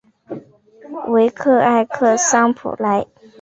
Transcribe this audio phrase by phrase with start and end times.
[1.09, 3.05] 维克埃克桑普莱。